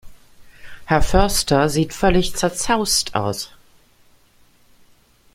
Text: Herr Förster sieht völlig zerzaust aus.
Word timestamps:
Herr 0.85 1.03
Förster 1.03 1.69
sieht 1.69 1.93
völlig 1.93 2.35
zerzaust 2.35 3.13
aus. 3.13 3.51